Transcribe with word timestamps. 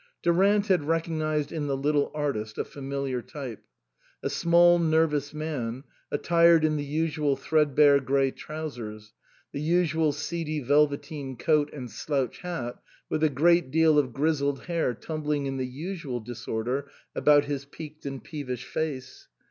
Durant 0.23 0.65
had 0.65 0.85
recognised 0.85 1.51
in 1.51 1.67
the 1.67 1.77
little 1.77 2.09
artist 2.15 2.57
a 2.57 2.65
familiar 2.65 3.21
type. 3.21 3.63
A 4.23 4.31
small, 4.31 4.79
nervous 4.79 5.31
man, 5.31 5.83
attired 6.11 6.65
in 6.65 6.75
the 6.75 6.83
usual 6.83 7.35
threadbare 7.35 7.99
grey 7.99 8.31
trou 8.31 8.67
sers, 8.67 9.13
the 9.51 9.61
usual 9.61 10.11
seedy 10.11 10.59
velveteen 10.59 11.37
coat 11.37 11.71
and 11.71 11.91
slouch 11.91 12.39
hat, 12.39 12.81
with 13.09 13.23
a 13.23 13.29
great 13.29 13.69
deal 13.69 13.99
of 13.99 14.11
grizzled 14.11 14.61
hair 14.61 14.95
tumbling 14.95 15.45
in 15.45 15.57
the 15.57 15.67
usual 15.67 16.19
disorder 16.19 16.89
about 17.13 17.45
his 17.45 17.65
peaked 17.65 18.03
and 18.03 18.23
peevish 18.23 18.65
face. 18.65 19.27